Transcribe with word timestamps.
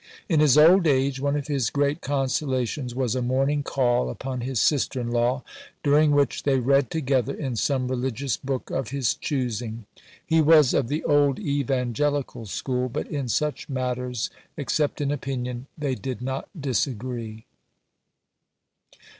In 0.27 0.39
his 0.39 0.57
old 0.57 0.87
age 0.87 1.19
one 1.21 1.35
of 1.35 1.45
his 1.45 1.69
great 1.69 2.01
consolations 2.01 2.95
was 2.95 3.13
a 3.13 3.21
morning 3.21 3.61
call 3.61 4.09
upon 4.09 4.41
his 4.41 4.59
sister 4.59 4.99
in 4.99 5.11
law, 5.11 5.43
during 5.83 6.09
which 6.09 6.41
they 6.41 6.57
read 6.57 6.89
together 6.89 7.35
in 7.35 7.55
some 7.55 7.87
religious 7.87 8.35
book 8.35 8.71
of 8.71 8.87
his 8.89 9.13
choosing. 9.13 9.85
He 10.25 10.41
was 10.41 10.73
of 10.73 10.87
the 10.87 11.03
old 11.03 11.37
evangelical 11.37 12.47
school, 12.47 12.89
but 12.89 13.05
in 13.11 13.27
such 13.27 13.69
matters 13.69 14.31
except 14.57 15.01
in 15.01 15.11
opinion 15.11 15.67
they 15.77 15.93
did 15.93 16.19
not 16.23 16.49
disagree. 16.59 17.45